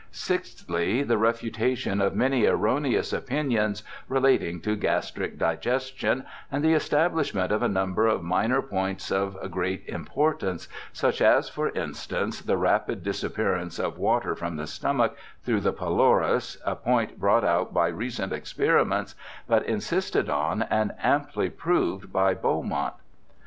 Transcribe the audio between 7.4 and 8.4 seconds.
of a number of